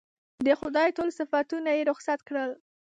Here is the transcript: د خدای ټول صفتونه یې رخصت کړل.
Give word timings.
د 0.45 0.47
خدای 0.59 0.89
ټول 0.97 1.09
صفتونه 1.19 1.69
یې 1.77 1.87
رخصت 1.91 2.19
کړل. 2.27 2.51